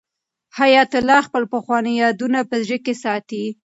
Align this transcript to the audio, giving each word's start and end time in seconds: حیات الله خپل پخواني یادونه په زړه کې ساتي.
حیات 0.59 0.91
الله 0.99 1.19
خپل 1.27 1.43
پخواني 1.53 1.93
یادونه 2.03 2.39
په 2.49 2.55
زړه 2.65 2.77
کې 2.85 2.93
ساتي. 3.03 3.43